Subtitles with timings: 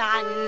[0.00, 0.39] عن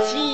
[0.00, 0.31] Sim.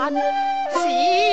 [0.00, 1.29] 心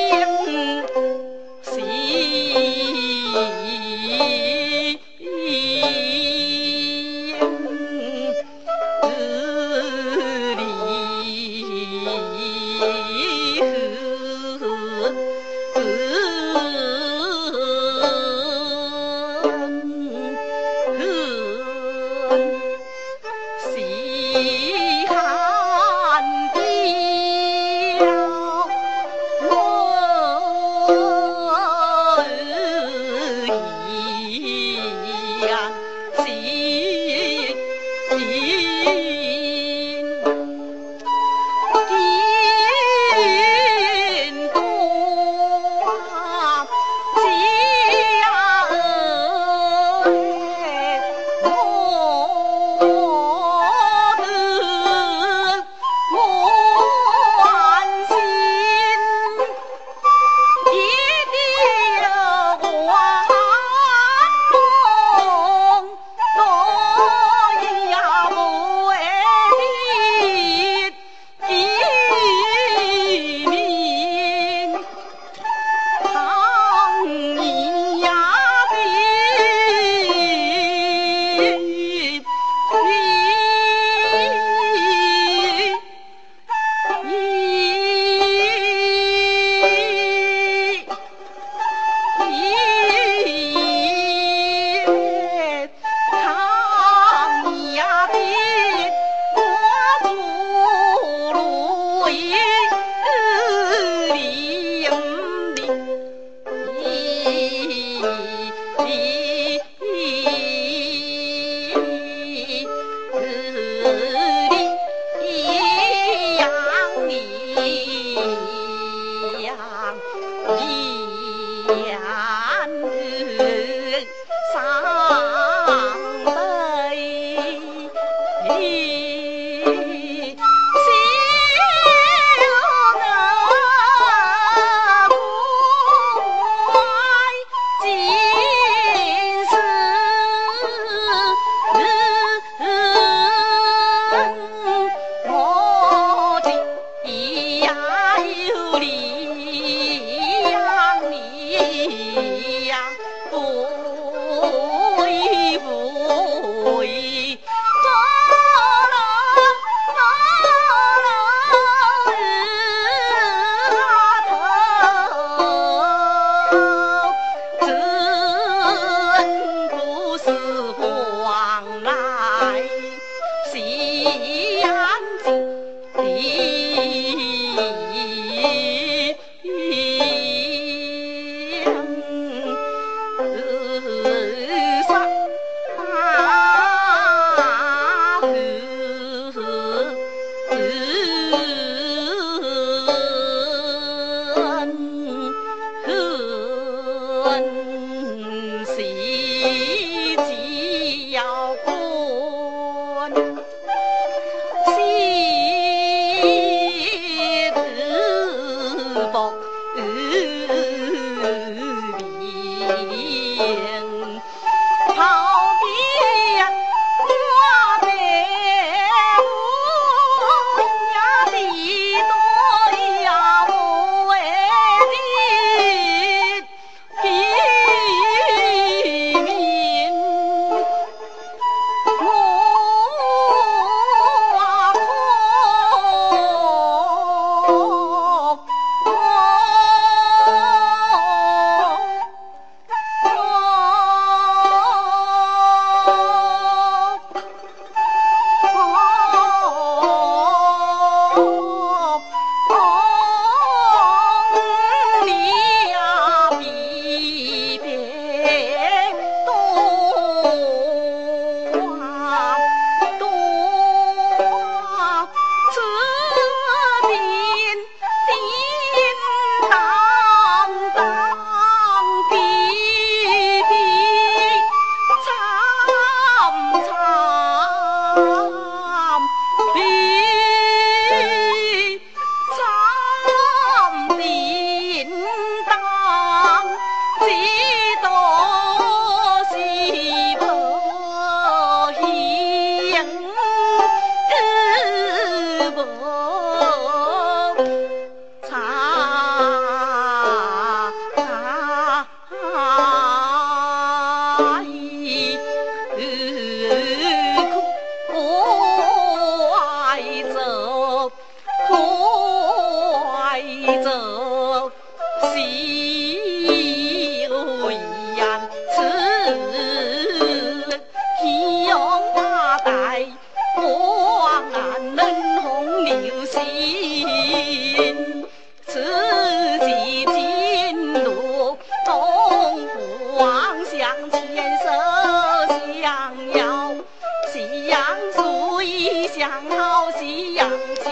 [339.08, 340.30] 养好鸡养
[340.66, 340.68] 鸡，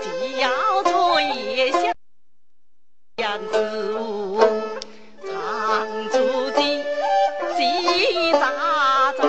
[0.00, 1.94] 既要出也香。
[3.22, 4.40] 养子母，
[5.24, 6.18] 养祖
[6.50, 6.82] 鸡，
[7.56, 7.62] 鸡
[8.32, 8.42] 喳
[9.14, 9.22] 喳，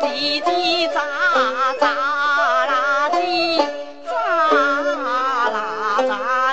[0.00, 0.92] 鸡鸡喳
[1.80, 1.82] 喳
[2.66, 3.08] 啦，
[5.48, 6.52] 啦，